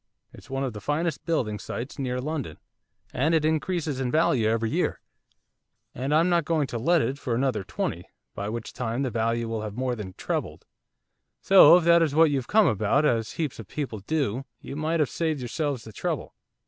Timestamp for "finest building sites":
0.81-1.99